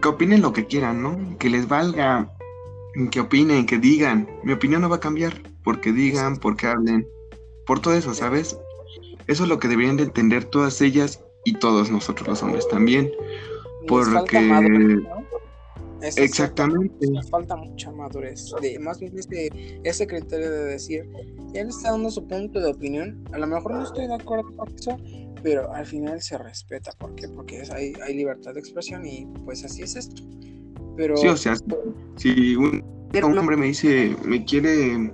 [0.00, 1.38] que opinen lo que quieran, ¿no?
[1.38, 2.32] Que les valga,
[3.10, 4.28] que opinen, que digan.
[4.42, 7.06] Mi opinión no va a cambiar porque digan, porque hablen,
[7.66, 8.58] por todo eso, ¿sabes?
[9.28, 13.10] Eso es lo que deberían de entender todas ellas y todos nosotros los hombres también.
[13.86, 15.00] porque...
[16.02, 17.10] Exactamente.
[17.10, 18.52] Nos falta mucha madurez.
[18.60, 19.50] De, más bien ese,
[19.84, 21.08] ese criterio de decir,
[21.54, 23.24] él está dando su punto de opinión.
[23.32, 24.96] A lo mejor no estoy de acuerdo con eso,
[25.42, 26.92] pero al final se respeta.
[26.98, 27.28] ¿Por qué?
[27.28, 30.22] Porque es, hay, hay libertad de expresión y pues así es esto.
[30.96, 31.54] Pero, sí, o sea,
[32.16, 32.84] si un,
[33.14, 35.10] un hombre me dice, me quiere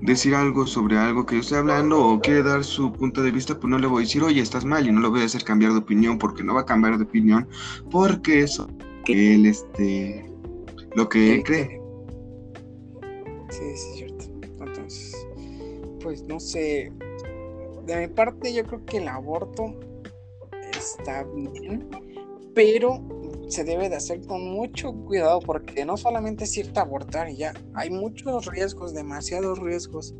[0.00, 3.58] decir algo sobre algo que yo estoy hablando o quiere dar su punto de vista,
[3.58, 5.44] pues no le voy a decir, oye, estás mal y no lo voy a hacer
[5.44, 7.46] cambiar de opinión porque no va a cambiar de opinión
[7.90, 8.68] porque eso,
[9.12, 10.30] que él, este,
[10.94, 11.80] lo que él cree.
[13.50, 14.24] Sí, sí, es cierto.
[14.42, 15.26] Entonces,
[16.02, 16.92] pues no sé,
[17.86, 19.78] de mi parte yo creo que el aborto
[20.76, 21.88] está bien,
[22.54, 23.02] pero
[23.48, 27.38] se debe de hacer con mucho cuidado porque no solamente es irte a abortar y
[27.38, 30.14] ya, hay muchos riesgos, demasiados riesgos.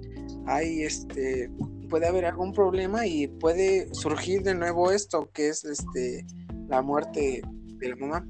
[0.46, 1.50] Hay este
[1.88, 6.24] puede haber algún problema y puede surgir de nuevo esto que es este
[6.68, 7.42] la muerte
[7.78, 8.26] de la mamá.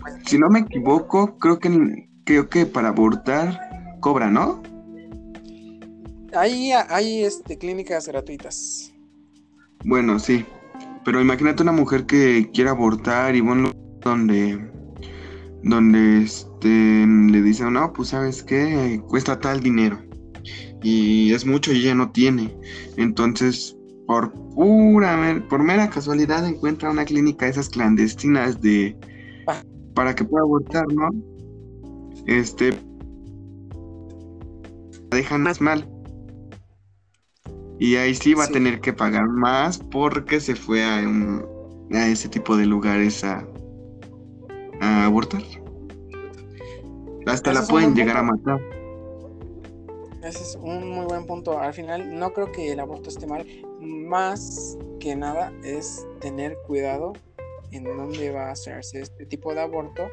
[0.00, 3.58] Pues, si no me equivoco, creo que creo que para abortar
[4.00, 4.62] cobra, ¿no?
[6.34, 8.92] Hay, hay este, clínicas gratuitas.
[9.84, 10.44] Bueno, sí.
[11.04, 14.72] Pero imagínate una mujer que quiera abortar y bueno, donde
[15.62, 16.68] donde este,
[17.06, 19.98] le dicen, no, pues sabes qué, cuesta tal dinero.
[20.82, 22.56] Y es mucho y ella no tiene.
[22.96, 28.96] Entonces, por pura, por mera casualidad encuentra una clínica esas clandestinas de.
[29.94, 31.10] Para que pueda abortar, ¿no?
[32.26, 32.72] Este
[35.10, 35.88] dejan más mal.
[37.78, 42.28] Y ahí sí va a tener que pagar más porque se fue a, a ese
[42.28, 43.46] tipo de lugares a,
[44.80, 45.42] a abortar.
[47.26, 48.60] Hasta la pueden llegar a matar.
[50.22, 51.58] Ese es un muy buen punto.
[51.58, 53.44] Al final no creo que el aborto esté mal.
[53.80, 57.14] Más que nada es tener cuidado
[57.72, 60.08] en dónde va a hacerse este tipo de aborto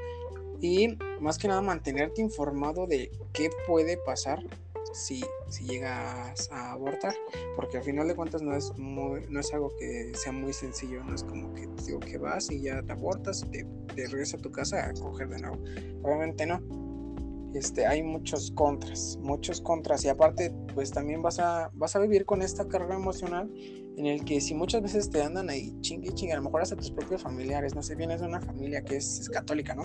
[0.61, 4.43] y más que nada mantenerte informado de qué puede pasar
[4.93, 7.13] si, si llegas a abortar,
[7.55, 11.13] porque al final de cuentas no es, no es algo que sea muy sencillo, no
[11.13, 14.41] es como que digo que vas y ya te abortas y te, te regresas a
[14.41, 15.57] tu casa a coger de nuevo.
[16.03, 16.78] Obviamente no.
[17.53, 22.25] Este, hay muchos contras, muchos contras y aparte pues también vas a, vas a vivir
[22.25, 23.51] con esta carga emocional
[23.97, 26.75] en el que si muchas veces te andan ahí chingue chingue, a lo mejor hasta
[26.75, 29.83] tus propios familiares, no sé, vienes de una familia que es, es católica, ¿no?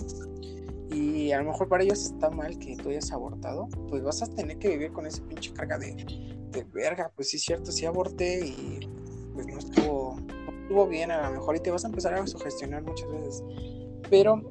[0.94, 4.26] y a lo mejor para ellos está mal que tú hayas abortado, pues vas a
[4.26, 5.94] tener que vivir con ese pinche carga de,
[6.50, 8.80] de verga, pues sí es cierto, sí aborté y
[9.32, 12.26] pues no estuvo, no estuvo bien a lo mejor y te vas a empezar a
[12.26, 13.42] sugestionar muchas veces.
[14.08, 14.42] Pero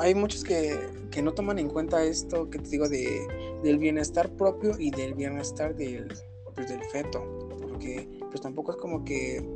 [0.00, 0.78] hay muchos que,
[1.10, 3.26] que no toman en cuenta esto que te digo de,
[3.62, 6.08] del bienestar propio y del bienestar del,
[6.54, 7.22] pues, del feto,
[7.60, 9.46] porque pues tampoco es como que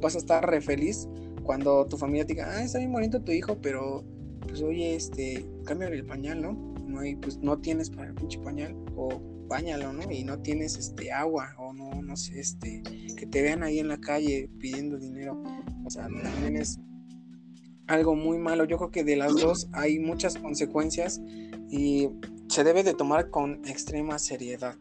[0.00, 1.08] vas a estar re feliz
[1.42, 4.04] cuando tu familia te diga, ah, está bien bonito tu hijo, pero
[4.46, 6.52] pues oye, este, cámbiale el pañal, ¿no?
[6.86, 10.10] No hay, pues no tienes para el pinche pañal, o bañalo, ¿no?
[10.10, 12.82] Y no tienes este agua, o no, no sé, este,
[13.16, 15.42] que te vean ahí en la calle pidiendo dinero.
[15.84, 16.78] O sea, también es
[17.88, 18.64] algo muy malo.
[18.64, 21.20] Yo creo que de las dos hay muchas consecuencias
[21.70, 22.08] y
[22.48, 24.76] se debe de tomar con extrema seriedad.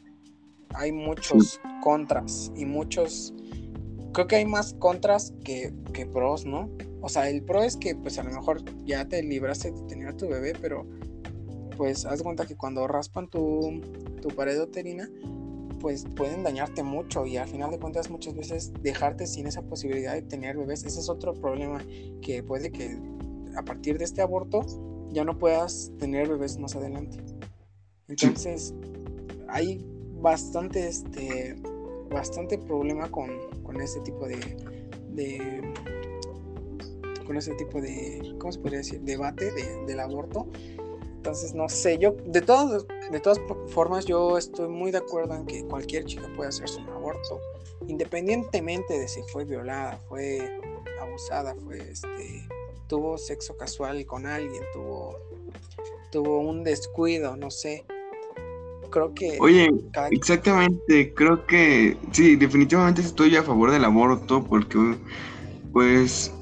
[0.76, 3.34] Hay muchos contras y muchos
[4.13, 6.70] creo que hay más contras que, que, pros, ¿no?
[7.02, 10.08] O sea, el pro es que pues a lo mejor ya te libraste de tener
[10.10, 10.86] a tu bebé, pero
[11.78, 13.80] pues haz cuenta que cuando raspan tu,
[14.22, 15.10] tu pared uterina,
[15.80, 20.13] pues pueden dañarte mucho y al final de cuentas muchas veces dejarte sin esa posibilidad
[20.13, 20.84] de tener bebés.
[20.84, 21.84] Ese es otro problema
[22.22, 22.98] que puede que
[23.56, 24.62] a partir de este aborto
[25.12, 27.18] ya no puedas tener bebés más adelante.
[28.08, 28.74] Entonces,
[29.48, 29.86] hay
[30.22, 31.56] bastante este
[32.10, 33.30] bastante problema con,
[33.63, 34.38] con este tipo de,
[35.10, 35.62] de,
[37.26, 39.02] con ese tipo de ¿cómo se podría decir?
[39.02, 40.48] debate de, del aborto
[41.17, 45.45] entonces no sé yo de todas de todas formas yo estoy muy de acuerdo en
[45.45, 47.41] que cualquier chica puede hacerse un aborto
[47.88, 50.39] independientemente de si fue violada fue
[51.01, 52.47] abusada fue este
[52.88, 55.17] tuvo sexo casual con alguien tuvo
[56.12, 57.86] tuvo un descuido no sé.
[58.89, 59.38] Creo que...
[59.41, 59.67] Oye,
[60.12, 64.95] exactamente, creo que sí, definitivamente estoy a favor del aborto porque,
[65.73, 66.34] pues,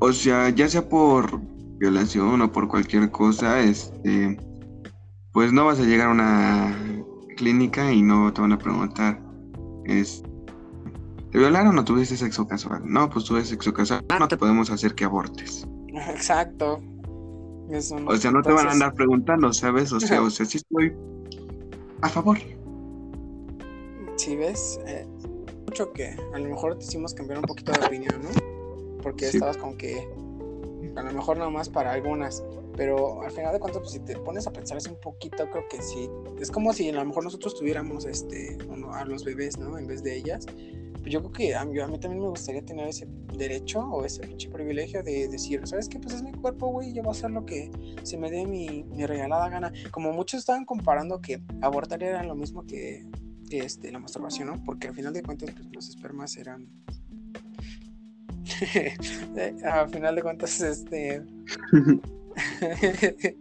[0.00, 1.40] o sea, ya sea por
[1.80, 4.38] violación o por cualquier cosa, este,
[5.32, 6.76] pues no vas a llegar a una
[7.36, 9.18] clínica y no te van a preguntar,
[9.86, 10.22] es,
[11.32, 12.82] ¿te violaron o tuviste sexo casual?
[12.84, 15.66] No, pues tuve sexo casual, no te podemos hacer que abortes.
[16.10, 16.82] Exacto.
[18.06, 19.90] o sea, no te van a andar preguntando, ¿sabes?
[19.92, 20.94] O sea, o sea, sí estoy
[22.02, 22.38] a favor.
[24.16, 25.06] Si ves, eh,
[25.66, 29.00] mucho que a lo mejor te hicimos cambiar un poquito de opinión, ¿no?
[29.02, 30.06] Porque estabas con que
[30.96, 32.42] a lo mejor nada más para algunas,
[32.76, 35.82] pero al final de cuentas, pues si te pones a pensar un poquito, creo que
[35.82, 36.08] sí,
[36.40, 38.56] es como si a lo mejor nosotros tuviéramos este,
[38.92, 39.78] a los bebés, ¿no?
[39.78, 40.46] En vez de ellas,
[41.04, 44.20] yo creo que a mí, a mí también me gustaría tener ese derecho o ese
[44.26, 45.98] pinche privilegio de decir, ¿sabes qué?
[45.98, 47.70] Pues es mi cuerpo, güey, yo voy a hacer lo que
[48.02, 49.72] se me dé mi, mi regalada gana.
[49.90, 53.06] Como muchos estaban comparando que abortar era lo mismo que,
[53.50, 54.64] este, la masturbación, ¿no?
[54.64, 56.68] Porque al final de cuentas, pues los espermas eran...
[59.64, 61.22] al final de cuentas, este...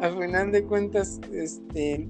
[0.00, 2.08] al final de cuentas, este,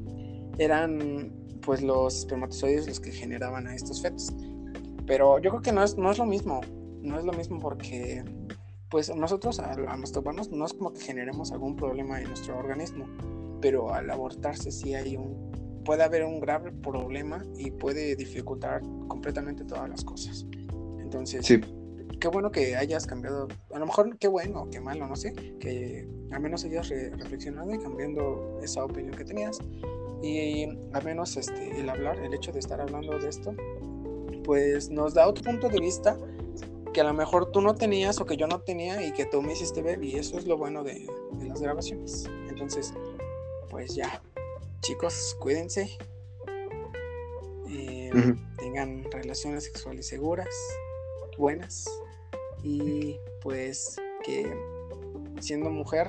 [0.59, 1.33] eran
[1.63, 4.33] pues los espermatozoides los que generaban a estos fetos.
[5.07, 6.61] Pero yo creo que no es, no es lo mismo,
[7.03, 8.25] no es lo mismo porque
[8.91, 13.07] pues nosotros al, masturbarnos no es como que generemos algún problema en nuestro organismo,
[13.61, 19.65] pero al abortarse sí hay un, puede haber un grave problema y puede dificultar completamente
[19.65, 20.47] todas las cosas.
[21.11, 21.61] Entonces, sí.
[22.21, 26.07] qué bueno que hayas cambiado, a lo mejor qué bueno qué malo, no sé, que
[26.31, 29.59] al menos hayas reflexionado y cambiando esa opinión que tenías.
[30.23, 33.53] Y al menos este, el hablar, el hecho de estar hablando de esto,
[34.45, 36.17] pues nos da otro punto de vista
[36.93, 39.43] que a lo mejor tú no tenías o que yo no tenía y que tú
[39.43, 41.09] me hiciste ver y eso es lo bueno de,
[41.43, 42.31] las grabaciones.
[42.49, 42.95] Entonces,
[43.69, 44.23] pues ya,
[44.81, 45.99] chicos, cuídense,
[47.69, 48.11] eh,
[48.59, 50.49] tengan relaciones sexuales seguras,
[51.41, 51.87] buenas
[52.63, 54.55] y pues que
[55.41, 56.07] siendo mujer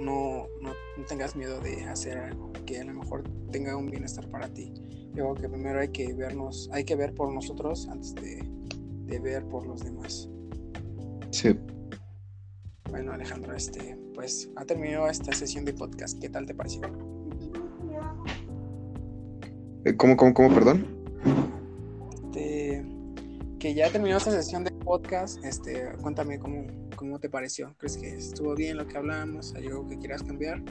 [0.00, 0.72] no, no,
[1.06, 4.72] tengas miedo de hacer algo que a lo mejor tenga un bienestar para ti.
[5.14, 8.42] Yo creo que primero hay que vernos, hay que ver por nosotros antes de,
[9.20, 10.28] ver por los demás.
[11.30, 11.54] Sí.
[12.90, 16.18] Bueno, Alejandro, este, pues ha terminado esta sesión de podcast.
[16.18, 16.80] ¿Qué tal te pareció?
[19.84, 20.86] Eh, ¿Cómo, cómo, cómo, perdón?
[22.32, 22.82] Este,
[23.58, 25.42] que ya terminó esta sesión de podcast.
[25.42, 26.66] Este, cuéntame cómo,
[26.96, 27.74] ¿Cómo te pareció?
[27.78, 29.54] ¿Crees que estuvo bien lo que hablamos?
[29.54, 30.62] ¿Hay algo que quieras cambiar?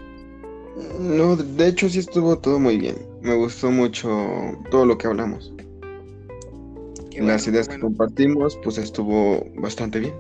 [0.99, 2.97] No, de hecho sí estuvo todo muy bien.
[3.23, 4.07] Me gustó mucho
[4.69, 5.51] todo lo que hablamos.
[7.17, 10.13] Las ideas que compartimos, pues estuvo bastante bien.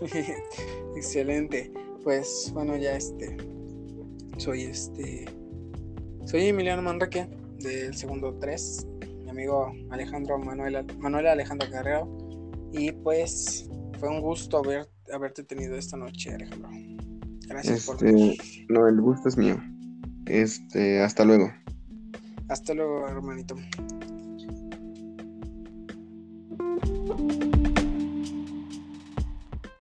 [0.96, 1.70] Excelente.
[2.02, 3.36] Pues bueno, ya este.
[4.38, 5.26] Soy este.
[6.24, 8.86] Soy Emiliano Manrique del segundo 3.
[9.24, 12.23] Mi amigo Alejandro Manuel, Manuel Alejandro Guerrero.
[12.76, 13.70] Y pues
[14.00, 16.70] fue un gusto haber, haberte tenido esta noche, Alejandro.
[17.46, 19.62] Gracias por este, No, el gusto es mío.
[20.26, 21.52] Este, hasta luego.
[22.48, 23.54] Hasta luego, hermanito.